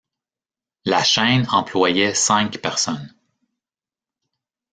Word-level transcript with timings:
La 0.83 1.03
chaîne 1.03 1.45
employait 1.51 2.15
cinq 2.15 2.57
personnes. 2.57 3.13